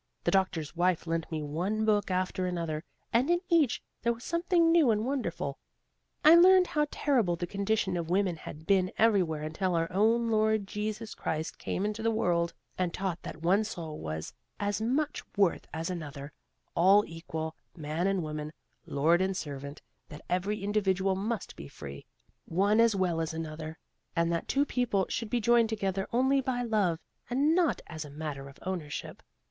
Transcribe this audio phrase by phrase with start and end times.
[0.23, 4.71] The doctor's wife lent me one book after another, and in each there was something
[4.71, 5.59] new and wonderful.
[6.25, 10.65] I learned how terrible the condition of women had been everywhere until our own Lord
[10.65, 15.67] Jesus Christ came into the world, and taught that one soul was as much worth
[15.71, 16.33] as another,
[16.73, 18.51] all equal, man and woman,
[18.87, 22.07] lord and servant; that every individual must be free,
[22.45, 23.77] one as well as another;
[24.15, 26.97] and that two people should be joined together only by love,
[27.29, 29.21] and not as a matter of ownership.